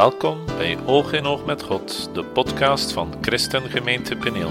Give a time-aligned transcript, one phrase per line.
[0.00, 4.50] Welkom bij Oog in Oog met God, de podcast van Christengemeente Peneel.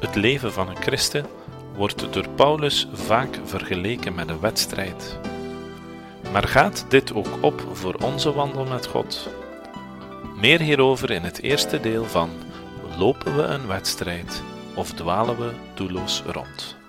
[0.00, 1.26] Het leven van een christen
[1.76, 5.18] wordt door Paulus vaak vergeleken met een wedstrijd.
[6.32, 9.28] Maar gaat dit ook op voor onze wandel met God?
[10.36, 12.30] Meer hierover in het eerste deel van
[12.98, 14.42] Lopen we een wedstrijd
[14.74, 16.79] of dwalen we doelloos rond?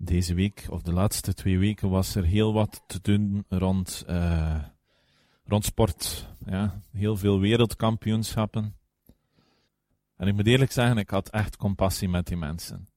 [0.00, 4.62] Deze week, of de laatste twee weken, was er heel wat te doen rond, uh,
[5.44, 6.28] rond sport.
[6.44, 8.76] Ja, heel veel wereldkampioenschappen.
[10.16, 12.88] En ik moet eerlijk zeggen, ik had echt compassie met die mensen.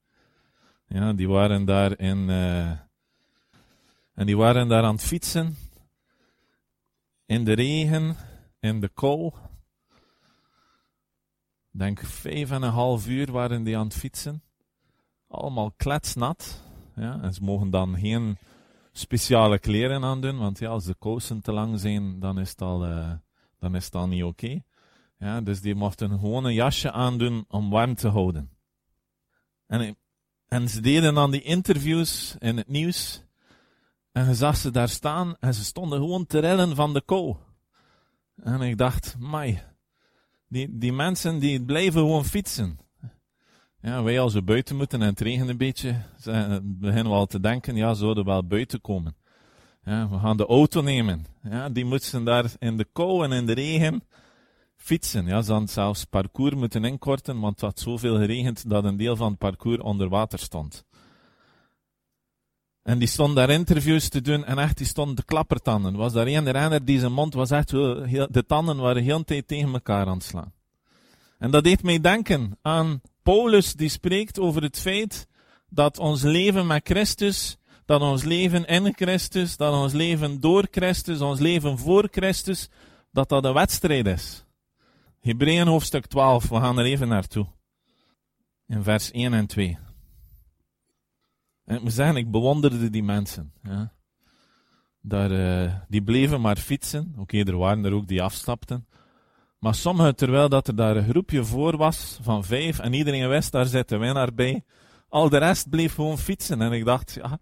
[0.88, 2.70] Ja, die waren daar in, uh,
[4.13, 5.55] en die waren daar aan het fietsen.
[7.25, 8.16] In de regen,
[8.59, 9.31] in de kou.
[11.72, 14.44] Denk vijf en een half uur waren die aan het fietsen.
[15.27, 16.70] Allemaal kletsnat.
[16.95, 18.38] Ja, en ze mogen dan geen
[18.91, 22.88] speciale kleren aandoen, want ja, als de kousen te lang zijn, dan is het al,
[22.88, 23.11] uh,
[23.59, 24.61] dan is het niet oké.
[25.17, 28.50] Ja, dus die mochten gewoon een jasje aandoen om warm te houden.
[29.67, 29.98] En,
[30.48, 33.23] en ze deden dan die interviews in het nieuws.
[34.11, 37.36] En je zag ze daar staan en ze stonden gewoon te rillen van de kou.
[38.36, 39.61] En ik dacht, mai,
[40.48, 42.80] die, die mensen die blijven gewoon fietsen.
[43.81, 45.95] Ja, wij als we buiten moeten en het regent een beetje,
[46.63, 49.15] beginnen we al te denken, ja, zouden we wel buiten komen.
[49.83, 51.25] Ja, we gaan de auto nemen.
[51.43, 54.03] Ja, die moeten daar in de kou en in de regen
[54.75, 55.25] fietsen.
[55.25, 59.15] Ja, ze hadden zelfs parcours moeten inkorten, want het had zoveel geregend dat een deel
[59.15, 60.85] van het parcours onder water stond.
[62.83, 65.95] En die stond daar interviews te doen en echt, die stond de klappertanden.
[65.95, 69.73] Was daar een renner die zijn mond was echt, de tanden waren heel tijd tegen
[69.73, 70.53] elkaar aan het slaan.
[71.37, 75.27] En dat deed mij denken aan Paulus die spreekt over het feit
[75.69, 81.22] dat ons leven met Christus, dat ons leven in Christus, dat ons leven door Christus,
[81.22, 82.69] ons leven voor Christus,
[83.11, 84.45] dat dat een wedstrijd is.
[85.20, 87.48] Hebreeën hoofdstuk 12, we gaan er even naartoe.
[88.67, 89.77] In vers 1 en 2.
[91.65, 93.53] En ik moet zeggen, ik bewonderde die mensen.
[93.64, 93.93] Ja.
[95.02, 97.14] Daar, uh, die bleven maar fietsen.
[97.17, 98.88] Oké, er waren er ook die afstapten.
[99.61, 103.52] Maar sommigen, terwijl dat er daar een groepje voor was van vijf en iedereen wist,
[103.52, 104.64] daar zit de winnaar bij.
[105.10, 106.61] Al de rest bleef gewoon fietsen.
[106.61, 107.39] En ik dacht, ja,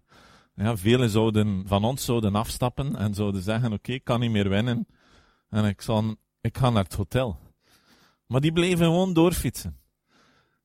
[0.54, 4.48] ja velen zouden, van ons zouden afstappen en zouden zeggen, oké, ik kan niet meer
[4.48, 4.86] winnen.
[5.48, 7.38] En ik, zal, ik ga naar het hotel.
[8.26, 9.76] Maar die bleven gewoon doorfietsen.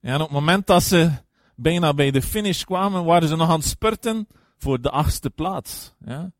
[0.01, 1.11] En op het moment dat ze
[1.55, 4.27] bijna bij de finish kwamen, waren ze nog aan het spurten
[4.57, 5.93] voor de achtste plaats.
[6.05, 6.31] Ja.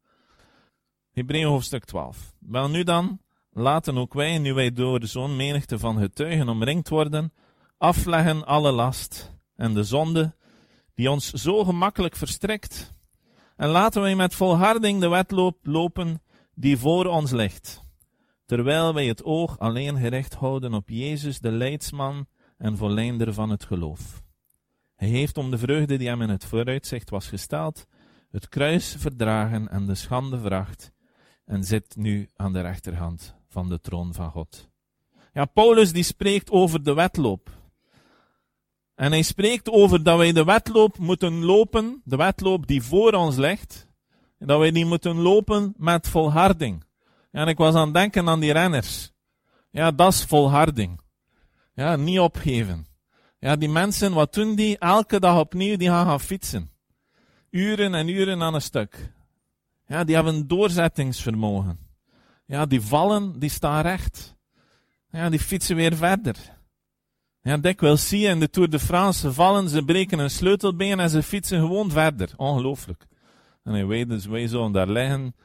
[1.11, 2.33] Hebreeën hoofdstuk 12.
[2.39, 3.19] Wel nu dan,
[3.55, 7.33] laten ook wij, nu wij door zo'n menigte van getuigen omringd worden,
[7.77, 10.35] afleggen alle last en de zonde
[10.93, 12.93] die ons zo gemakkelijk verstrekt.
[13.55, 16.21] En laten wij met volharding de wedloop lopen
[16.53, 17.83] die voor ons ligt,
[18.45, 22.27] terwijl wij het oog alleen gericht houden op Jezus, de leidsman
[22.57, 24.23] en volleinder van het geloof.
[24.95, 27.85] Hij heeft om de vreugde die hem in het vooruitzicht was gesteld,
[28.31, 30.91] het kruis verdragen en de schande vracht,
[31.45, 34.69] en zit nu aan de rechterhand van de troon van God.
[35.33, 37.49] Ja, Paulus die spreekt over de wedloop.
[38.95, 43.35] En hij spreekt over dat wij de wedloop moeten lopen, de wedloop die voor ons
[43.35, 43.87] ligt,
[44.39, 46.83] dat wij die moeten lopen met volharding.
[47.31, 49.11] En ik was aan het denken aan die renners.
[49.71, 50.99] Ja, dat is volharding.
[51.73, 52.85] Ja, niet opgeven.
[53.39, 54.77] Ja, die mensen, wat doen die?
[54.77, 56.71] Elke dag opnieuw, die gaan gaan fietsen.
[57.49, 59.13] Uren en uren aan een stuk.
[59.87, 61.84] Ja, die hebben doorzettingsvermogen.
[62.45, 64.35] Ja, die vallen, die staan recht.
[65.09, 66.35] Ja, die fietsen weer verder.
[67.41, 71.09] Ja, dikwijls zie je in de Tour de France vallen, ze breken een sleutelbeen en
[71.09, 72.29] ze fietsen gewoon verder.
[72.37, 73.05] Ongelooflijk.
[73.63, 75.35] En hij weet dus, wij zo daar liggen,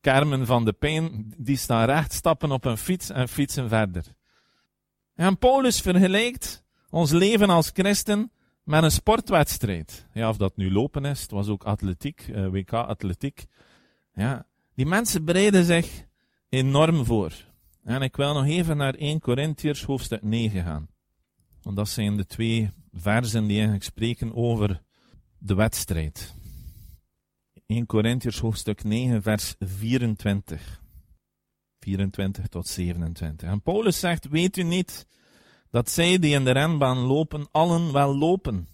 [0.00, 4.04] kermen van de pijn, die staan recht, stappen op een fiets en fietsen verder.
[5.14, 8.32] En Paulus vergelijkt ons leven als christen
[8.64, 10.06] met een sportwedstrijd.
[10.12, 13.46] Ja, of dat nu lopen is, het was ook atletiek, eh, WK atletiek.
[14.14, 16.08] Ja, die mensen bereiden zich
[16.50, 17.32] enorm voor.
[17.84, 20.88] En ik wil nog even naar 1 Corinthiërs hoofdstuk 9 gaan.
[21.62, 24.82] Want dat zijn de twee versen die eigenlijk spreken over
[25.38, 26.34] de wedstrijd.
[27.66, 30.80] 1 Corinthiërs hoofdstuk 9 vers 24.
[31.80, 33.48] 24 tot 27.
[33.48, 35.06] En Paulus zegt, weet u niet
[35.70, 38.68] dat zij die in de renbaan lopen, allen wel lopen,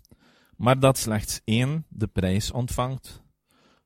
[0.56, 3.22] maar dat slechts één de prijs ontvangt?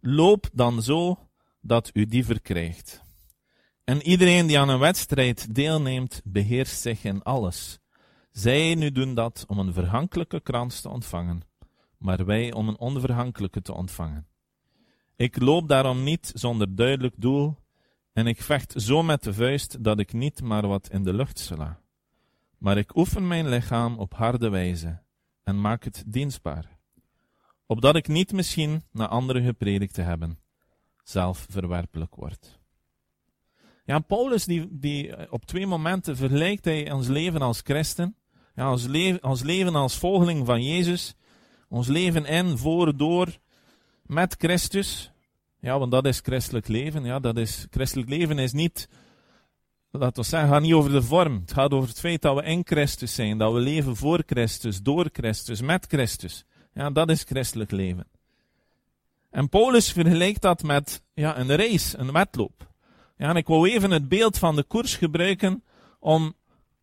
[0.00, 1.18] Loop dan zo
[1.60, 3.02] dat u die verkrijgt.
[3.90, 7.78] En iedereen die aan een wedstrijd deelneemt, beheerst zich in alles.
[8.30, 11.42] Zij nu doen dat om een verhankelijke krans te ontvangen,
[11.98, 14.26] maar wij om een onverhankelijke te ontvangen.
[15.16, 17.56] Ik loop daarom niet zonder duidelijk doel,
[18.12, 21.38] en ik vecht zo met de vuist dat ik niet maar wat in de lucht
[21.38, 21.80] sla.
[22.58, 25.02] Maar ik oefen mijn lichaam op harde wijze
[25.42, 26.78] en maak het dienstbaar,
[27.66, 30.38] opdat ik niet misschien naar anderen gepredikt te hebben,
[31.02, 32.59] zelf verwerpelijk word.
[33.90, 38.16] Ja, Paulus die, die op twee momenten vergelijkt hij ons leven als christen,
[38.54, 41.14] ja, ons, leven, ons leven als volgeling van Jezus,
[41.68, 43.38] ons leven in, voor, door,
[44.02, 45.12] met Christus.
[45.60, 47.04] Ja, want dat is christelijk leven.
[47.04, 48.88] Ja, dat is, christelijk leven is niet,
[49.90, 51.40] laten we zeggen, gaat niet over de vorm.
[51.40, 54.82] Het gaat over het feit dat we in Christus zijn, dat we leven voor Christus,
[54.82, 56.44] door Christus, met Christus.
[56.74, 58.06] Ja, dat is christelijk leven.
[59.30, 62.69] En Paulus vergelijkt dat met ja, een race, een wedloop.
[63.20, 65.62] Ja, en ik wil even het beeld van de koers gebruiken
[65.98, 66.34] om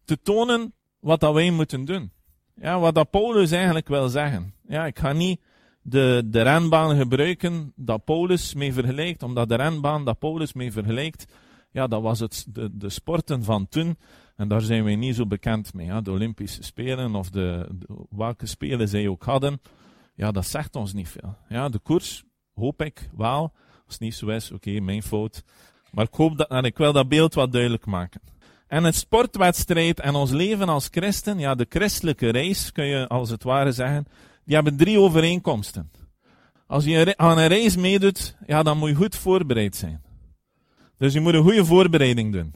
[0.06, 2.12] te tonen wat dat wij moeten doen.
[2.56, 4.54] Ja, wat dat Paulus eigenlijk wil zeggen.
[4.68, 5.42] Ja, ik ga niet
[5.82, 11.34] de, de renbaan gebruiken dat Paulus mee vergelijkt, omdat de renbaan dat Paulus mee vergelijkt,
[11.72, 13.98] ja, dat was het, de, de sporten van toen.
[14.36, 15.86] En daar zijn wij niet zo bekend mee.
[15.86, 16.02] Ja.
[16.02, 19.62] De Olympische Spelen of de, de, welke spelen zij ook hadden,
[20.16, 21.36] ja, dat zegt ons niet veel.
[21.50, 22.24] Ja, de koers,
[22.54, 23.54] hoop ik wel.
[23.86, 25.44] Als het niet zo is, oké, mijn fout.
[25.98, 28.22] Maar ik hoop dat, en ik wil dat beeld wat duidelijk maken.
[28.68, 33.30] En het sportwedstrijd en ons leven als christen, ja, de christelijke reis, kun je als
[33.30, 34.06] het ware zeggen,
[34.44, 35.92] die hebben drie overeenkomsten.
[36.68, 40.02] Als je aan een reis meedoet, ja, dan moet je goed voorbereid zijn.
[40.98, 42.54] Dus je moet een goede voorbereiding doen.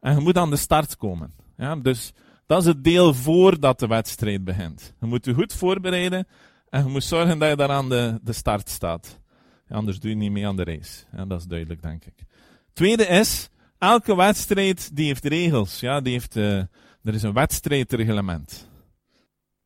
[0.00, 1.34] En je moet aan de start komen.
[1.56, 2.12] Ja, dus
[2.46, 4.94] dat is het deel voordat de wedstrijd begint.
[5.00, 6.26] Je moet je goed voorbereiden
[6.68, 9.20] en je moet zorgen dat je daar aan de, de start staat.
[9.68, 11.04] Anders doe je niet mee aan de race.
[11.16, 12.30] Ja, dat is duidelijk, denk ik.
[12.72, 13.48] Tweede is,
[13.78, 15.80] elke wedstrijd die heeft regels.
[15.80, 16.56] Ja, die heeft, uh,
[17.02, 18.70] er is een wedstrijdreglement.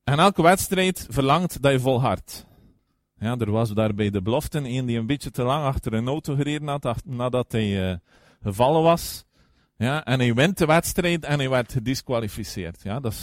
[0.04, 2.46] En elke wedstrijd verlangt dat je volhardt.
[3.18, 6.08] Ja, er was daar bij de beloften een die een beetje te lang achter een
[6.08, 7.96] auto gereden had, nadat hij uh,
[8.42, 9.24] gevallen was.
[9.76, 12.82] Ja, en hij wint de wedstrijd en hij werd gedisqualificeerd.
[12.82, 13.14] Ja, dat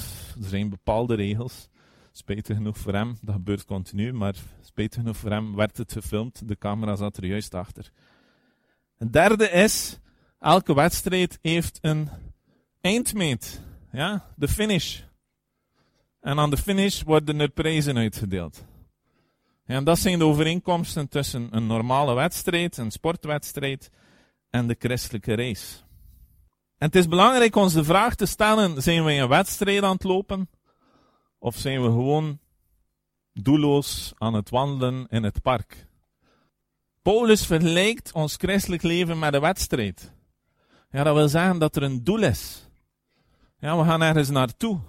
[0.42, 1.70] er zijn bepaalde regels.
[2.12, 6.48] Spijtig genoeg voor hem, dat gebeurt continu, maar spijtig genoeg voor hem werd het gefilmd.
[6.48, 7.92] De camera zat er juist achter.
[8.98, 10.00] Een derde is,
[10.40, 12.10] elke wedstrijd heeft een
[12.82, 13.62] eindmeet.
[13.92, 15.02] Ja, de finish.
[16.22, 18.66] En aan de finish worden er prijzen uitgedeeld.
[19.66, 23.90] en dat zijn de overeenkomsten tussen een normale wedstrijd, een sportwedstrijd
[24.50, 25.78] en de christelijke race.
[26.78, 30.04] En het is belangrijk ons de vraag te stellen, zijn we een wedstrijd aan het
[30.04, 30.50] lopen?
[31.40, 32.40] Of zijn we gewoon
[33.34, 35.88] doelloos aan het wandelen in het park?
[37.04, 40.14] Paulus vergelijkt ons christelijk leven met een wedstrijd.
[40.92, 42.70] Ja, dat wil zeggen dat er een doel is.
[43.60, 44.80] Ja, we gaan ergens naartoe.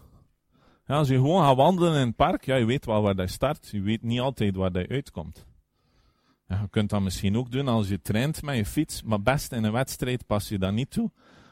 [0.87, 3.31] Ja, als je gewoon gaat wandelen in het park, ja, je weet wel waar dat
[3.31, 3.69] start.
[3.70, 5.46] Je weet niet altijd waar dat uitkomt.
[6.49, 9.52] Ja, je kunt dat misschien ook doen als je traint met je fiets, maar best
[9.52, 11.11] in een wedstrijd pas je dat niet toe.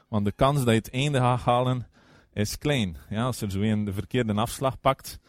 [0.09, 1.87] Want de kans dat je het einde gaat halen
[2.33, 2.97] is klein.
[3.09, 5.19] Ja, als er zo een de verkeerde afslag pakt,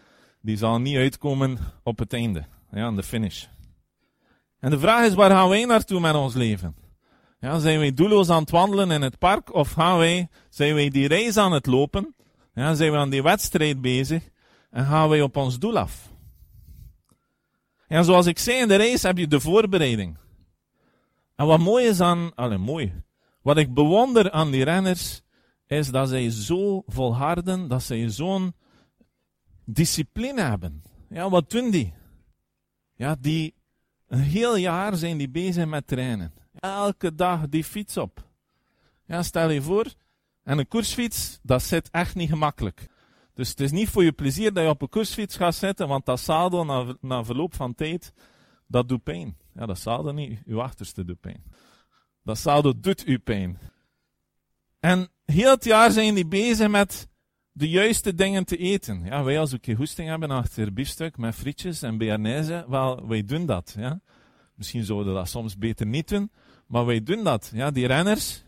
[0.40, 2.44] die zal niet uitkomen op het einde.
[2.70, 3.46] Ja, aan de finish.
[4.64, 6.76] En de vraag is, waar gaan wij naartoe met ons leven?
[7.40, 10.88] Ja, zijn wij doelloos aan het wandelen in het park, of gaan wij, zijn wij
[10.88, 12.14] die reis aan het lopen?
[12.54, 14.28] Ja, zijn we aan die wedstrijd bezig
[14.70, 16.12] en gaan wij op ons doel af?
[17.86, 20.16] En zoals ik zei in de race heb je de voorbereiding.
[21.36, 22.92] En wat mooi is aan, mooi.
[23.42, 25.22] Wat ik bewonder aan die renners,
[25.66, 28.54] is dat zij zo volharden, dat zij zo'n
[29.64, 30.82] discipline hebben.
[31.08, 31.94] Ja, wat doen die?
[32.94, 33.54] Ja, die,
[34.14, 36.32] een heel jaar zijn die bezig met trainen.
[36.58, 38.28] Elke dag die fiets op.
[39.06, 39.94] Ja, stel je voor,
[40.42, 42.86] en een koersfiets, dat zit echt niet gemakkelijk.
[43.32, 46.06] Dus het is niet voor je plezier dat je op een koersfiets gaat zitten, want
[46.06, 48.12] dat zadel na, na verloop van tijd,
[48.66, 49.36] dat doet pijn.
[49.54, 51.44] Ja, dat zadel niet, uw achterste doet pijn.
[52.22, 53.58] Dat zadel doet u pijn.
[54.80, 57.08] En heel het jaar zijn die bezig met
[57.56, 59.04] de juiste dingen te eten.
[59.04, 63.24] Ja, wij als we een hoesting hebben achter biefstuk met frietjes en bearnaise, wel, wij
[63.24, 63.74] doen dat.
[63.78, 64.00] Ja.
[64.54, 66.30] Misschien zouden we dat soms beter niet doen,
[66.66, 67.50] maar wij doen dat.
[67.54, 68.44] Ja, die renners,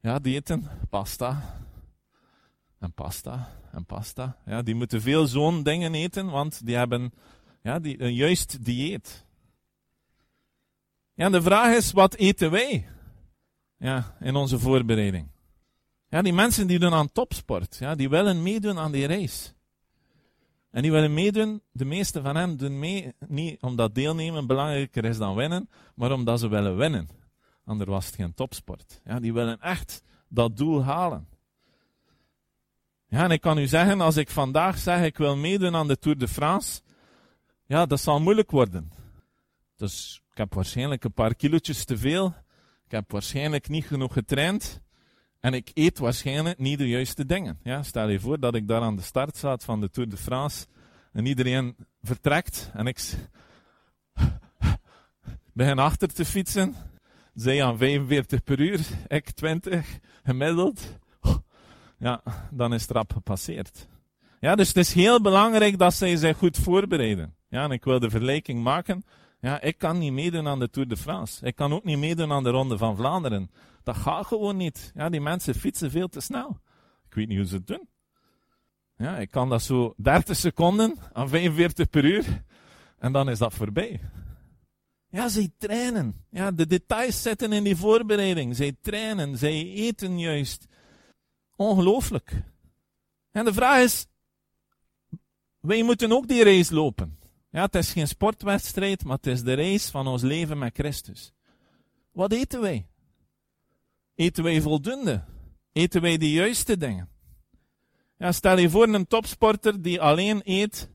[0.00, 1.56] ja, die eten pasta.
[2.78, 3.48] En pasta.
[3.72, 4.36] En pasta.
[4.46, 7.12] Ja, die moeten veel zo'n dingen eten, want die hebben
[7.62, 9.26] ja, die, een juist dieet.
[11.14, 12.88] Ja, de vraag is, wat eten wij?
[13.76, 15.28] Ja, in onze voorbereiding.
[16.08, 19.52] Ja, die mensen die doen aan topsport, ja, die willen meedoen aan die race.
[20.70, 25.18] En die willen meedoen, de meeste van hen doen mee, niet omdat deelnemen belangrijker is
[25.18, 27.08] dan winnen, maar omdat ze willen winnen.
[27.64, 29.00] Anders was het geen topsport.
[29.04, 31.28] Ja, die willen echt dat doel halen.
[33.06, 35.98] Ja, en ik kan u zeggen, als ik vandaag zeg ik wil meedoen aan de
[35.98, 36.80] Tour de France,
[37.66, 38.92] ja, dat zal moeilijk worden.
[39.76, 42.34] Dus Ik heb waarschijnlijk een paar kilootjes te veel.
[42.84, 44.80] Ik heb waarschijnlijk niet genoeg getraind.
[45.40, 47.58] En ik eet waarschijnlijk niet de juiste dingen.
[47.62, 50.16] Ja, stel je voor dat ik daar aan de start zat van de Tour de
[50.16, 50.66] France.
[51.12, 52.70] En iedereen vertrekt.
[52.74, 53.00] En ik
[55.52, 56.74] begin achter te fietsen.
[57.34, 60.98] Zij aan 45 per uur, ik 20, gemiddeld.
[61.98, 63.88] Ja, dan is het rap gepasseerd.
[64.40, 67.34] Ja, dus het is heel belangrijk dat zij zich goed voorbereiden.
[67.48, 69.04] Ja, en ik wil de vergelijking maken.
[69.40, 71.46] Ja, ik kan niet meedoen aan de Tour de France.
[71.46, 73.50] Ik kan ook niet meedoen aan de Ronde van Vlaanderen.
[73.82, 74.92] Dat gaat gewoon niet.
[74.94, 76.60] Ja, die mensen fietsen veel te snel.
[77.06, 77.88] Ik weet niet hoe ze het doen.
[78.96, 82.44] Ja, ik kan dat zo 30 seconden aan 45 per uur.
[82.98, 84.00] En dan is dat voorbij.
[85.08, 86.24] Ja, zij trainen.
[86.30, 88.56] Ja, de details zetten in die voorbereiding.
[88.56, 90.66] Zij trainen, zij eten juist.
[91.56, 92.42] Ongelooflijk.
[93.30, 94.06] En de vraag is,
[95.60, 97.17] wij moeten ook die race lopen.
[97.50, 101.32] Ja, het is geen sportwedstrijd, maar het is de race van ons leven met Christus.
[102.12, 102.86] Wat eten wij?
[104.14, 105.24] Eten wij voldoende?
[105.72, 107.08] Eten wij de juiste dingen?
[108.18, 110.90] Ja, stel je voor een topsporter die alleen eet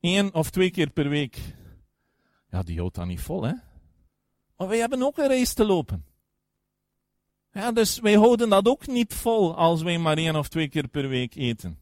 [0.00, 1.38] één of twee keer per week.
[2.50, 3.52] Ja, die houdt dan niet vol, hè?
[4.56, 6.04] Maar wij hebben ook een race te lopen.
[7.52, 10.88] Ja, dus wij houden dat ook niet vol als wij maar één of twee keer
[10.88, 11.81] per week eten.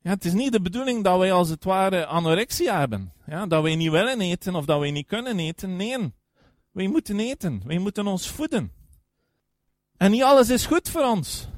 [0.00, 3.12] Ja, het is niet de bedoeling dat wij als het ware anorexia hebben.
[3.26, 5.76] Ja, dat wij niet willen eten of dat wij niet kunnen eten.
[5.76, 6.12] Nee,
[6.70, 7.62] wij moeten eten.
[7.64, 8.72] Wij moeten ons voeden.
[9.96, 11.48] En niet alles is goed voor ons.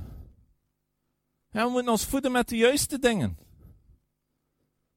[1.50, 3.38] We moeten ons voeden met de juiste dingen.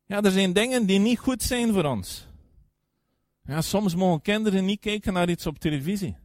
[0.06, 2.28] Ja, er zijn dingen die niet goed zijn voor ons.
[3.46, 6.16] Ja, soms mogen kinderen niet kijken naar iets op televisie.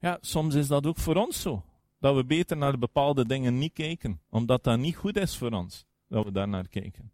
[0.00, 1.64] Ja, soms is dat ook voor ons zo.
[1.98, 5.86] Dat we beter naar bepaalde dingen niet kijken, omdat dat niet goed is voor ons,
[6.10, 7.10] dat we daar naar kijken.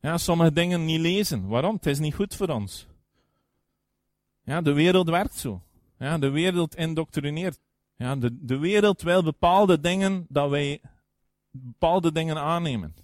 [0.00, 1.48] Ja, sommige dingen niet lezen.
[1.48, 1.74] Waarom?
[1.74, 2.86] Het is niet goed voor ons.
[4.44, 5.62] Ja, de wereld werkt zo.
[5.98, 7.60] Ja, de wereld indoctrineert.
[7.96, 10.80] Ja, de, de wereld wil bepaalde dingen dat wij
[11.50, 12.94] bepaalde dingen aannemen.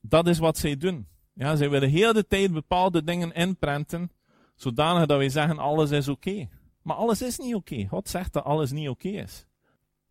[0.00, 1.06] Dat is wat zij doen.
[1.32, 4.10] Ja, zij willen heel de tijd bepaalde dingen inprenten,
[4.54, 6.48] zodanig dat wij zeggen alles is oké.
[6.82, 7.86] Maar alles is niet oké.
[7.86, 9.46] God zegt dat alles niet oké is.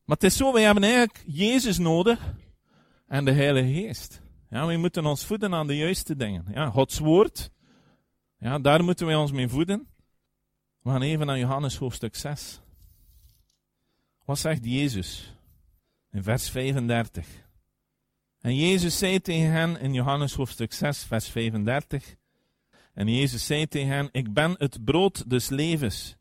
[0.06, 2.34] Maar het is zo, wij hebben eigenlijk Jezus nodig
[3.10, 4.22] en de Heilige Geest.
[4.50, 6.46] Ja, wij moeten ons voeden aan de juiste dingen.
[6.54, 7.52] Ja, Gods woord,
[8.38, 9.88] ja, daar moeten wij ons mee voeden.
[10.82, 12.62] We gaan even naar Johannes hoofdstuk 6.
[14.26, 15.38] Wat zegt Jezus?
[16.12, 17.28] In vers 35.
[18.40, 22.16] En Jezus zei tegen hen in Johannes hoofdstuk 6, vers 35.
[22.94, 26.18] En Jezus zei tegen hen: Ik ben het brood des levens.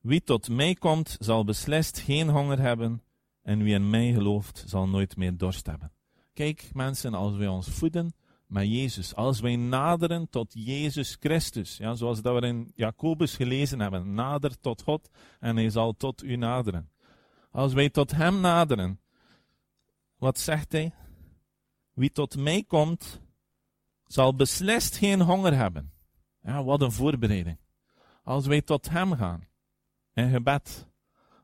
[0.00, 3.02] Wie tot mij komt, zal beslist geen honger hebben.
[3.42, 5.95] En wie in mij gelooft, zal nooit meer dorst hebben.
[6.36, 8.14] Kijk, mensen, als wij ons voeden
[8.46, 13.80] met Jezus, als wij naderen tot Jezus Christus, ja, zoals dat we in Jacobus gelezen
[13.80, 16.90] hebben, nader tot God en hij zal tot u naderen.
[17.50, 19.00] Als wij tot Hem naderen,
[20.18, 20.94] wat zegt Hij?
[21.92, 23.20] Wie tot mij komt,
[24.06, 25.92] zal beslist geen honger hebben.
[26.42, 27.58] Ja, wat een voorbereiding.
[28.22, 29.48] Als wij tot Hem gaan,
[30.12, 30.88] in gebed,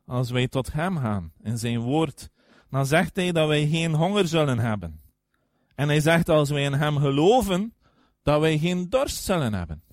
[0.05, 2.29] als wij tot Hem gaan, in Zijn woord,
[2.73, 5.01] dan zegt Hij dat wij geen honger zullen hebben.
[5.75, 7.73] En Hij zegt als wij in Hem geloven,
[8.21, 9.83] dat wij geen dorst zullen hebben.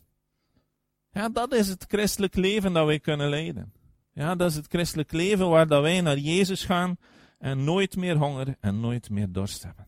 [1.11, 3.73] Ja, dat is het christelijk leven dat wij kunnen leiden.
[4.13, 6.97] Ja, dat is het christelijk leven waar dat wij naar Jezus gaan
[7.39, 9.87] en nooit meer honger en nooit meer dorst hebben.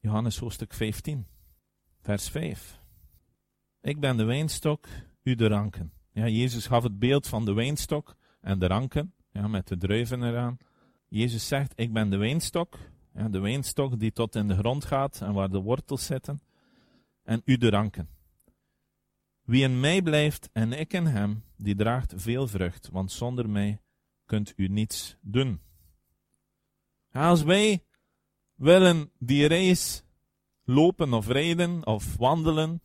[0.00, 1.26] Johannes hoofdstuk 15,
[2.02, 2.80] vers 5.
[3.80, 4.86] Ik ben de wijnstok,
[5.22, 5.92] u de ranken.
[6.12, 10.22] Ja, Jezus gaf het beeld van de wijnstok en de ranken, ja, met de druiven
[10.22, 10.58] eraan.
[11.14, 12.78] Jezus zegt, ik ben de wijnstok,
[13.30, 16.42] de wijnstok die tot in de grond gaat en waar de wortels zitten,
[17.22, 18.08] en u de ranken.
[19.42, 23.80] Wie in mij blijft en ik in hem, die draagt veel vrucht, want zonder mij
[24.26, 25.60] kunt u niets doen.
[27.12, 27.84] Als wij
[28.54, 30.02] willen die reis
[30.64, 32.82] lopen of rijden of wandelen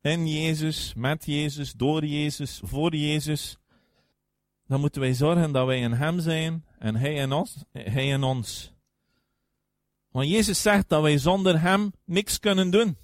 [0.00, 3.58] in Jezus, met Jezus, door Jezus, voor Jezus,
[4.66, 7.56] dan moeten wij zorgen dat wij in Hem zijn en Hij in ons.
[7.72, 8.72] Hij in ons.
[10.10, 12.96] Want Jezus zegt dat wij zonder Hem niks kunnen doen.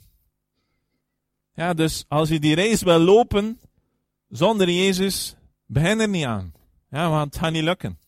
[1.54, 3.60] Ja, dus als je die reis wil lopen
[4.28, 6.52] zonder Jezus, begin er niet aan.
[6.90, 7.98] Ja, want het gaat niet lukken.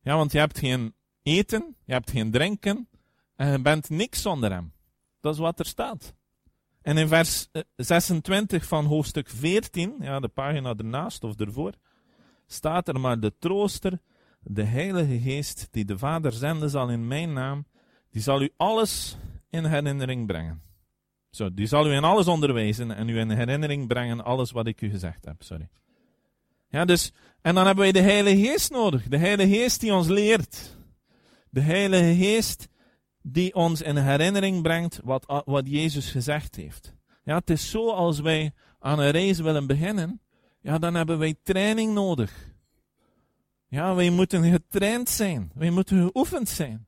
[0.00, 2.88] Ja, want je hebt geen eten, je hebt geen drinken
[3.36, 4.72] en je bent niks zonder hem.
[5.20, 6.14] Dat is wat er staat.
[6.82, 11.72] En in vers 26 eh, van hoofdstuk 14, ja, de pagina ernaast of ervoor,
[12.46, 14.00] staat er maar de trooster,
[14.42, 17.66] de Heilige Geest, die de Vader zenden zal in mijn naam,
[18.10, 19.16] die zal u alles
[19.50, 20.62] in herinnering brengen.
[21.30, 24.80] Zo, die zal u in alles onderwijzen en u in herinnering brengen alles wat ik
[24.80, 25.42] u gezegd heb.
[25.42, 25.68] Sorry.
[26.68, 29.08] Ja, dus, en dan hebben wij de Heilige Geest nodig.
[29.08, 30.76] De Heilige Geest die ons leert.
[31.50, 32.68] De Heilige Geest
[33.22, 36.94] die ons in herinnering brengt wat, wat Jezus gezegd heeft.
[37.24, 40.20] Ja, het is zo als wij aan een reis willen beginnen,
[40.60, 42.51] ja, dan hebben wij training nodig.
[43.72, 45.50] Ja, wij moeten getraind zijn.
[45.54, 46.86] Wij moeten geoefend zijn.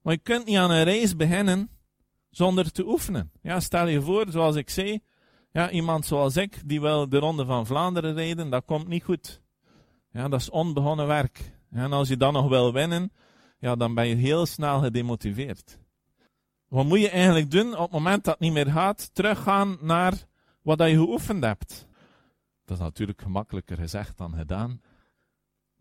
[0.00, 1.70] Maar je kunt niet aan een reis beginnen
[2.30, 3.30] zonder te oefenen.
[3.42, 5.00] Ja, stel je voor, zoals ik zei,
[5.50, 9.42] ja, iemand zoals ik, die wil de Ronde van Vlaanderen rijden, dat komt niet goed.
[10.10, 11.52] Ja, dat is onbegonnen werk.
[11.70, 13.12] en als je dan nog wil winnen,
[13.58, 15.78] ja, dan ben je heel snel gedemotiveerd.
[16.68, 19.14] Wat moet je eigenlijk doen op het moment dat het niet meer gaat?
[19.14, 20.24] Teruggaan naar
[20.62, 21.86] wat je geoefend hebt.
[22.64, 24.80] Dat is natuurlijk gemakkelijker gezegd dan gedaan.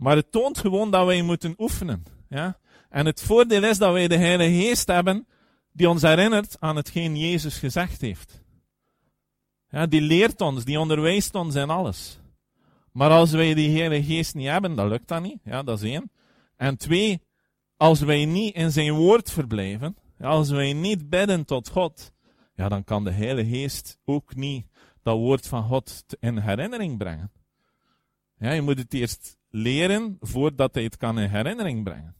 [0.03, 2.03] Maar het toont gewoon dat wij moeten oefenen.
[2.29, 2.57] Ja?
[2.89, 5.27] En het voordeel is dat wij de Heilige Geest hebben
[5.71, 8.43] die ons herinnert aan hetgeen Jezus gezegd heeft.
[9.69, 12.19] Ja, die leert ons, die onderwijst ons in alles.
[12.91, 15.39] Maar als wij die Heilige Geest niet hebben, dan lukt dat niet.
[15.43, 16.11] Ja, dat is één.
[16.55, 17.21] En twee,
[17.77, 22.13] als wij niet in zijn woord verblijven, als wij niet bidden tot God,
[22.55, 24.65] ja, dan kan de Heilige Geest ook niet
[25.01, 27.31] dat woord van God in herinnering brengen.
[28.37, 32.15] Ja, je moet het eerst leren voordat hij het kan in herinnering brengen.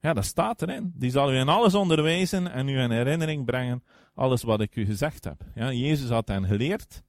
[0.00, 0.92] Ja, dat staat erin.
[0.94, 4.84] Die zal u in alles onderwijzen en u in herinnering brengen alles wat ik u
[4.84, 5.42] gezegd heb.
[5.54, 7.02] Ja, Jezus had hen geleerd,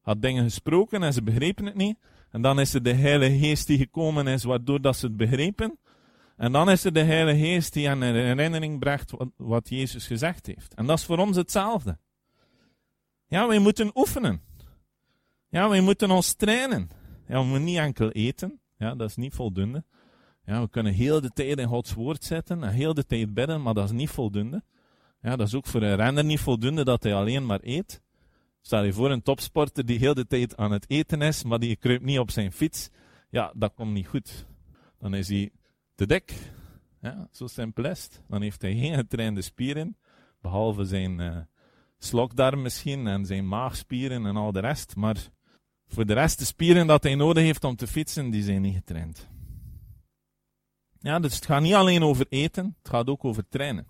[0.00, 1.98] had dingen gesproken en ze begrepen het niet.
[2.30, 5.78] En dan is er de Heilige Geest die gekomen is, waardoor dat ze het begrepen.
[6.36, 10.06] En dan is er de Heilige Geest die aan in herinnering brengt wat, wat Jezus
[10.06, 10.74] gezegd heeft.
[10.74, 11.98] En dat is voor ons hetzelfde.
[13.26, 14.42] Ja, wij moeten oefenen.
[15.48, 16.90] Ja, wij moeten ons trainen.
[17.26, 18.60] Ja, we moeten niet enkel eten.
[18.76, 19.84] Ja, dat is niet voldoende.
[20.44, 23.62] Ja, we kunnen heel de tijd in Gods woord zetten en heel de tijd bidden,
[23.62, 24.62] maar dat is niet voldoende.
[25.20, 28.02] Ja, dat is ook voor een renner niet voldoende dat hij alleen maar eet.
[28.60, 31.76] Stel je voor een topsporter die heel de tijd aan het eten is, maar die
[31.76, 32.90] kruipt niet op zijn fiets.
[33.30, 34.46] Ja, dat komt niet goed.
[34.98, 35.50] Dan is hij
[35.94, 36.52] te dik.
[37.00, 37.94] Ja, zo simpel.
[38.28, 39.96] Dan heeft hij geen getrainde spieren,
[40.40, 41.36] behalve zijn uh,
[41.98, 44.96] slokdarm misschien en zijn maagspieren en al de rest.
[44.96, 45.28] Maar
[45.86, 48.74] voor de rest, de spieren dat hij nodig heeft om te fietsen, die zijn niet
[48.74, 49.28] getraind.
[50.98, 53.86] Ja, dus het gaat niet alleen over eten, het gaat ook over trainen.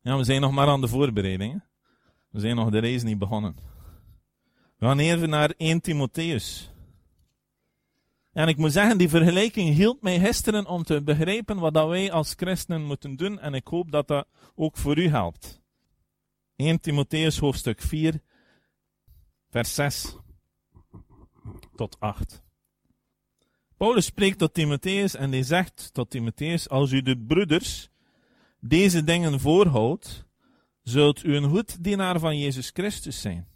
[0.00, 1.64] Ja, we zijn nog maar aan de voorbereidingen.
[2.30, 3.56] We zijn nog de reis niet begonnen.
[4.78, 6.70] We gaan even naar 1 Timotheus.
[8.32, 12.12] En ik moet zeggen, die vergelijking hielp mij gisteren om te begrijpen wat dat wij
[12.12, 13.38] als christenen moeten doen.
[13.38, 15.62] En ik hoop dat dat ook voor u helpt.
[16.56, 18.20] 1 Timotheus hoofdstuk 4,
[19.50, 20.16] vers 6
[21.74, 22.42] tot 8.
[23.76, 27.88] Paulus spreekt tot Timotheus en hij zegt tot Timotheus, als u de broeders
[28.60, 30.26] deze dingen voorhoudt,
[30.82, 33.48] zult u een goed dienaar van Jezus Christus zijn.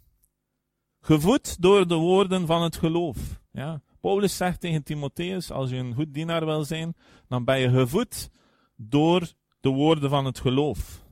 [0.99, 3.17] Gevoed door de woorden van het geloof.
[3.51, 6.95] Ja, Paulus zegt tegen Timotheus, als u een goed dienaar wil zijn,
[7.27, 8.29] dan ben je gevoed
[8.75, 11.05] door de woorden van het geloof.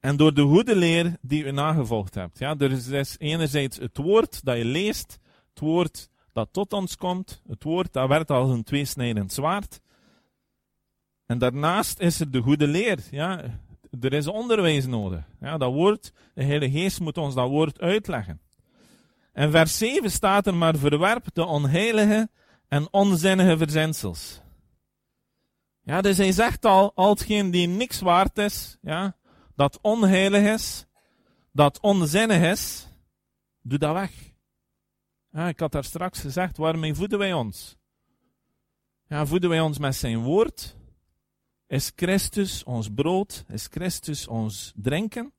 [0.00, 2.38] En door de goede leer die u nagevolgd hebt.
[2.38, 5.18] Ja, er is enerzijds het woord dat je leest,
[5.60, 9.80] het woord dat tot ons komt, het woord dat werd als een tweesnijdend zwaard.
[11.26, 12.98] En daarnaast is er de goede leer.
[13.10, 13.42] Ja,
[14.00, 15.24] er is onderwijs nodig.
[15.40, 18.40] Ja, dat woord, de Heilige Geest moet ons dat woord uitleggen.
[19.32, 22.28] En vers 7 staat er maar verwerp de onheilige
[22.68, 24.40] en onzinnige verzensels.
[25.82, 29.16] Ja, dus hij zegt al, al hetgeen die niks waard is, ja,
[29.56, 30.86] dat onheilig is,
[31.52, 32.86] dat onzinnig is,
[33.62, 34.29] doe dat weg.
[35.32, 37.76] Ja, ik had daar straks gezegd, waarmee voeden wij ons?
[39.06, 40.76] Ja, voeden wij ons met zijn woord?
[41.66, 43.44] Is Christus ons brood?
[43.48, 45.32] Is Christus ons drinken?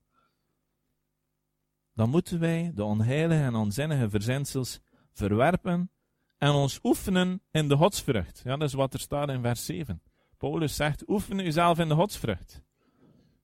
[1.93, 4.79] Dan moeten wij de onheilige en onzinnige verzensels
[5.13, 5.91] verwerpen
[6.37, 8.41] en ons oefenen in de godsvrucht.
[8.43, 10.01] Ja, dat is wat er staat in vers 7.
[10.37, 12.61] Paulus zegt, oefen uzelf in de godsvrucht.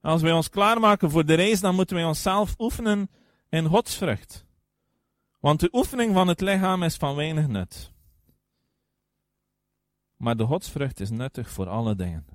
[0.00, 3.10] Als wij ons klaarmaken voor de reis, dan moeten wij onszelf oefenen
[3.48, 4.46] in godsvrucht.
[5.48, 7.92] Want de oefening van het lichaam is van weinig nut.
[10.16, 12.26] Maar de godsvrucht is nuttig voor alle dingen,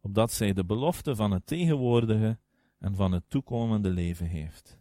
[0.00, 2.38] opdat zij de belofte van het tegenwoordige
[2.78, 4.78] en van het toekomende leven heeft.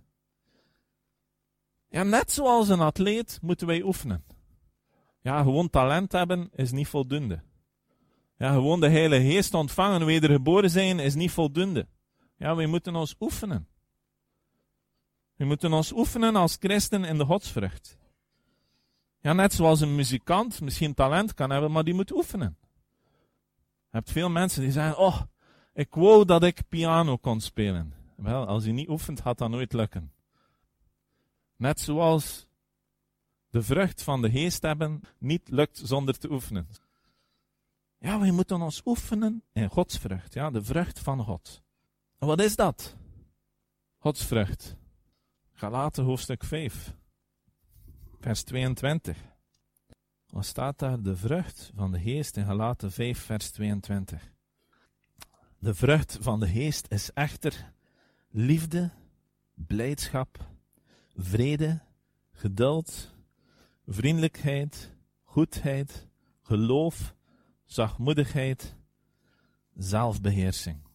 [1.88, 4.24] Ja, net zoals een atleet moeten wij oefenen.
[5.22, 7.42] Ja, gewoon talent hebben is niet voldoende.
[8.38, 11.88] Ja, gewoon de Heilige Geest ontvangen, wedergeboren zijn, is niet voldoende.
[12.38, 13.68] Ja, wij moeten ons oefenen.
[15.41, 17.97] We moeten ons oefenen als christen in de godsvrucht.
[19.19, 22.58] Ja, net zoals een muzikant misschien talent kan hebben, maar die moet oefenen.
[23.80, 25.21] Je hebt veel mensen die zeggen, oh,
[25.73, 27.93] ik wou dat ik piano kon spelen.
[28.15, 30.12] Wel, als je niet oefent, gaat dat nooit lukken.
[31.56, 32.47] Net zoals
[33.49, 36.67] de vrucht van de geest hebben niet lukt zonder te oefenen.
[37.97, 40.34] Ja, wij moeten ons oefenen in Gods vrucht.
[40.34, 41.62] Ja, de vrucht van God.
[42.19, 42.95] En wat is dat?
[43.97, 44.80] Gods vrucht.
[45.62, 46.95] Galaten hoofdstuk 5,
[48.19, 49.17] vers 22.
[50.30, 51.02] Wat staat daar?
[51.02, 54.34] De vrucht van de geest in Galaten 5, vers 22.
[55.60, 57.74] De vrucht van de geest is echter
[58.30, 58.91] liefde,
[59.54, 60.38] blijdschap,
[61.15, 61.82] vrede,
[62.32, 63.13] geduld,
[63.88, 66.08] vriendelijkheid, goedheid,
[66.41, 67.15] geloof,
[67.65, 68.76] zachtmoedigheid,
[69.74, 70.90] zelfbeheersing.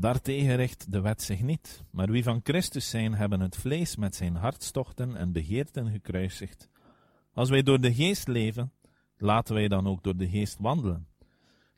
[0.00, 4.14] Daartegen richt de wet zich niet, maar wie van Christus zijn, hebben het vlees met
[4.14, 6.68] zijn hartstochten en begeerten gekruisigd.
[7.32, 8.72] Als wij door de geest leven,
[9.16, 11.06] laten wij dan ook door de geest wandelen.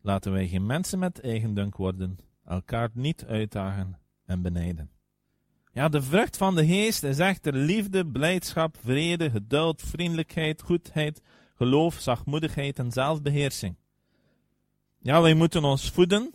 [0.03, 4.91] Laten wij geen mensen met eigendunk worden, elkaar niet uitdagen en benijden.
[5.73, 11.23] Ja, de vrucht van de geest is echter liefde, blijdschap, vrede, geduld, vriendelijkheid, goedheid,
[11.55, 13.77] geloof, zachtmoedigheid en zelfbeheersing.
[14.99, 16.35] Ja, wij moeten ons voeden,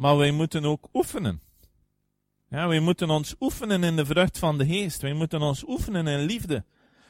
[0.00, 1.42] maar wij moeten ook oefenen.
[2.48, 5.00] Ja, wij moeten ons oefenen in de vrucht van de geest.
[5.00, 6.64] Wij moeten ons oefenen in liefde.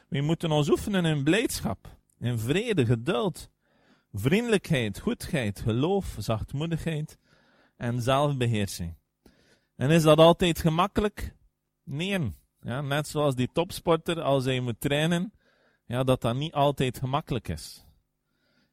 [0.07, 3.49] Wij moeten ons oefenen in blijdschap, in vrede, geduld,
[4.13, 7.17] vriendelijkheid, goedheid, geloof, zachtmoedigheid
[7.77, 8.95] en zelfbeheersing.
[9.75, 11.35] En is dat altijd gemakkelijk?
[11.83, 12.31] Nee.
[12.61, 15.33] Ja, net zoals die topsporter, als hij moet trainen,
[15.85, 17.85] ja, dat dat niet altijd gemakkelijk is.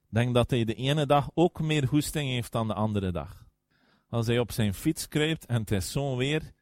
[0.09, 3.48] Denk dat hij de ene dag ook meer hoesting heeft dan de andere dag.
[4.09, 6.53] Als hij op zijn fiets kruipt en het is zo'n weer,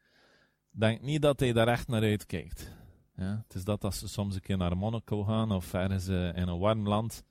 [0.69, 2.71] denk niet dat hij daar echt naar uitkijkt.
[3.15, 6.35] Ja, het is dat als ze soms een keer naar Monaco gaan of ergens uh,
[6.35, 7.23] in een warm land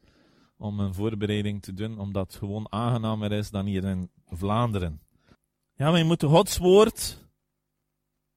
[0.56, 5.00] om een voorbereiding te doen, omdat het gewoon aangenamer is dan hier in Vlaanderen.
[5.74, 7.24] Ja, wij moeten Gods woord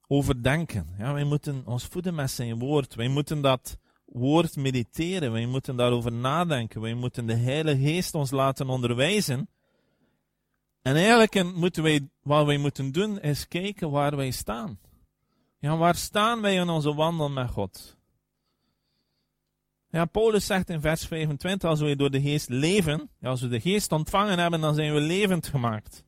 [0.07, 0.87] overdenken.
[0.97, 2.95] Ja, wij moeten ons voeden met zijn woord.
[2.95, 5.31] Wij moeten dat woord mediteren.
[5.31, 6.81] Wij moeten daarover nadenken.
[6.81, 9.49] Wij moeten de Heilige Geest ons laten onderwijzen.
[10.81, 14.79] En eigenlijk moeten wij, wat wij moeten doen, is kijken waar wij staan.
[15.59, 17.97] Ja, waar staan wij in onze wandel met God?
[19.89, 23.59] Ja, Paulus zegt in vers 25, als wij door de geest leven, als we de
[23.59, 26.03] geest ontvangen hebben, dan zijn we levend gemaakt.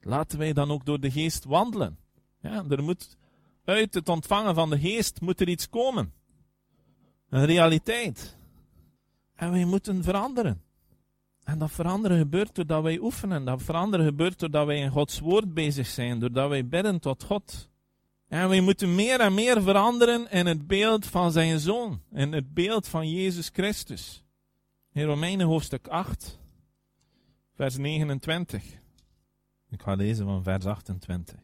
[0.00, 1.98] Laten wij dan ook door de geest wandelen.
[2.40, 3.16] Ja, er moet
[3.64, 6.12] uit het ontvangen van de geest moet er iets komen.
[7.28, 8.36] Een realiteit.
[9.34, 10.62] En wij moeten veranderen.
[11.46, 13.44] En dat veranderen gebeurt doordat wij oefenen.
[13.44, 16.18] Dat veranderen gebeurt doordat wij in Gods woord bezig zijn.
[16.18, 17.68] Doordat wij bidden tot God.
[18.28, 22.00] En wij moeten meer en meer veranderen in het beeld van zijn zoon.
[22.12, 24.24] In het beeld van Jezus Christus.
[24.92, 26.38] In Romeinen hoofdstuk 8,
[27.54, 28.64] vers 29.
[29.68, 31.38] Ik ga lezen van vers 28.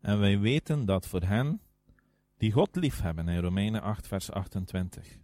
[0.00, 1.60] En wij weten dat voor hen
[2.38, 5.18] die God liefhebben, in Romeinen 8, vers 28,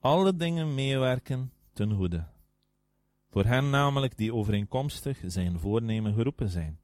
[0.00, 2.26] alle dingen meewerken ten goede.
[3.28, 6.78] Voor hen namelijk die overeenkomstig zijn voornemen geroepen zijn.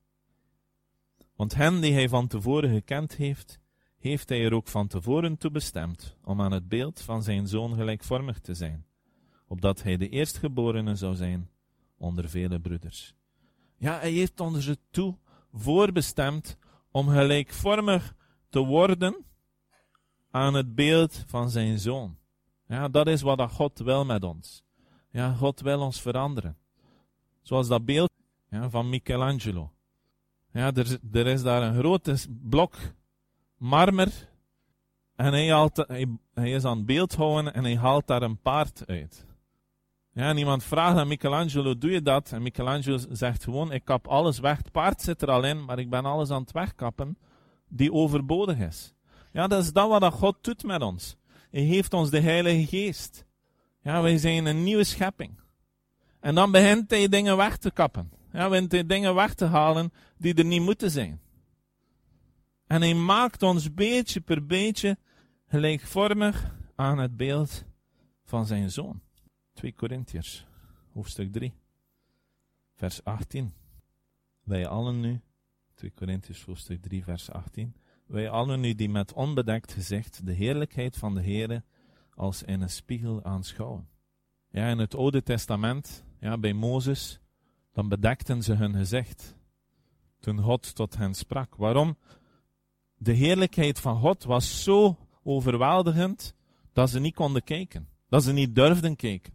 [1.37, 3.61] Want hen die hij van tevoren gekend heeft,
[3.99, 7.75] heeft hij er ook van tevoren toe bestemd om aan het beeld van zijn zoon
[7.75, 8.87] gelijkvormig te zijn,
[9.47, 11.51] opdat hij de eerstgeborene zou zijn
[11.97, 13.15] onder vele broeders.
[13.77, 15.17] Ja, hij heeft ons er toe
[15.53, 16.57] voorbestemd
[16.91, 18.15] om gelijkvormig
[18.49, 19.25] te worden
[20.31, 22.19] aan het beeld van zijn zoon.
[22.67, 24.63] Ja, dat is wat God wil met ons.
[25.11, 26.57] Ja, God wil ons veranderen.
[27.43, 28.11] Zoals dat beeld
[28.51, 29.73] van Michelangelo.
[30.53, 30.73] Ja,
[31.13, 32.77] er, is daar een grote blok
[33.57, 34.29] marmer.
[35.17, 35.71] En hij,
[36.35, 39.27] hij, is aan het beeld houden en hij haalt daar een paard uit.
[40.13, 42.33] Ja, en iemand vraagt aan Michelangelo, doe je dat?
[42.33, 44.57] En Michelangelo zegt gewoon, ik kap alles weg.
[44.57, 47.19] Het paard zit er al in, maar ik ben alles aan het wegkappen
[47.69, 48.95] die overbodig is.
[49.33, 51.17] Ja, dat is dat wat God doet met ons.
[51.51, 53.25] Hij heeft ons de Heilige Geest.
[53.83, 55.39] Ja, wij zijn een nieuwe schepping.
[56.21, 58.11] En dan begint hij dingen weg te kappen.
[58.33, 61.21] Ja, begint hij dingen weg te halen die er niet moeten zijn.
[62.67, 64.99] En hij maakt ons beetje per beetje
[65.47, 67.65] gelijkvormig aan het beeld
[68.25, 69.01] van zijn zoon.
[69.53, 70.47] 2 Korintiërs,
[70.93, 71.53] hoofdstuk 3,
[72.75, 73.55] vers 18.
[74.45, 75.21] Wij allen nu,
[75.75, 77.75] 2 Korintiërs hoofdstuk 3, vers 18.
[78.07, 81.63] Wij allen nu die met onbedekt gezicht de heerlijkheid van de Heere
[82.21, 83.89] als in een spiegel aanschouwen.
[84.51, 87.21] Ja, in het Oude Testament, ja, bij Mozes,
[87.73, 89.37] dan bedekten ze hun gezicht.
[90.21, 91.57] Toen God tot hen sprak.
[91.57, 91.97] Waarom?
[92.95, 96.35] De heerlijkheid van God was zo overweldigend
[96.73, 97.89] dat ze niet konden kijken.
[98.09, 99.33] Dat ze niet durfden kijken.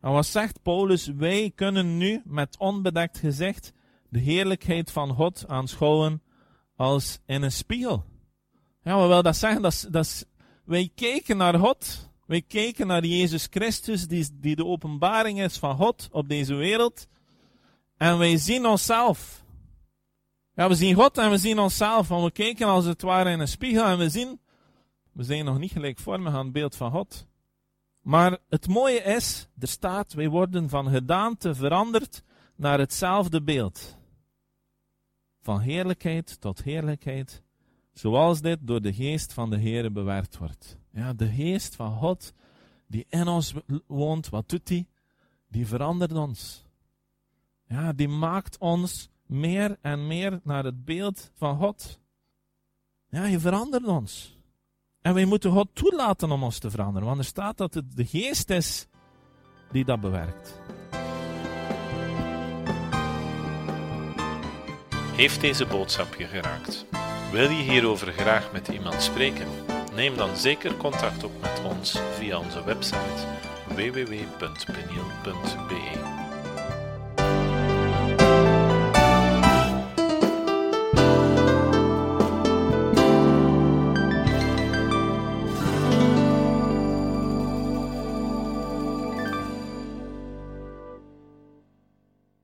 [0.00, 1.06] En wat zegt Paulus?
[1.06, 3.72] Wij kunnen nu met onbedekt gezicht
[4.08, 6.22] de heerlijkheid van God aanschouwen
[6.76, 8.04] als in een spiegel.
[8.82, 9.62] Ja, wat wil dat zeggen?
[9.62, 10.26] Dat, dat
[10.64, 12.08] wij kijken naar God.
[12.26, 17.06] Wij kijken naar Jezus Christus, die, die de openbaring is van God op deze wereld.
[17.96, 19.44] En wij zien onszelf.
[20.54, 22.08] Ja, we zien God en we zien onszelf.
[22.08, 24.40] Want we kijken als het ware in een spiegel en we zien,
[25.12, 27.26] we zijn nog niet gelijkvormig aan het beeld van God.
[28.00, 32.22] Maar het mooie is, er staat, wij worden van gedaante veranderd
[32.56, 33.96] naar hetzelfde beeld.
[35.40, 37.42] Van heerlijkheid tot heerlijkheid,
[37.94, 40.78] zoals dit door de geest van de Heere bewerkt wordt.
[40.92, 42.32] Ja, de geest van God,
[42.86, 43.54] die in ons
[43.86, 44.88] woont, wat doet die?
[45.48, 46.64] Die verandert ons.
[47.66, 52.00] Ja, die maakt ons meer en meer naar het beeld van God.
[53.08, 54.38] Ja, je verandert ons.
[55.00, 58.06] En wij moeten God toelaten om ons te veranderen, want er staat dat het de
[58.06, 58.86] geest is
[59.70, 60.60] die dat bewerkt.
[65.16, 66.86] Heeft deze boodschap je geraakt?
[67.34, 69.46] Wil je hierover graag met iemand spreken?
[69.94, 73.26] Neem dan zeker contact op met ons via onze website
[73.66, 76.23] www.peniel.be.